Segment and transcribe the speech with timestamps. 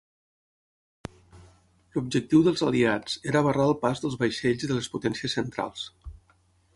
[1.97, 5.85] L'objectiu dels aliats era barrar el pas dels vaixells de les Potències Centrals.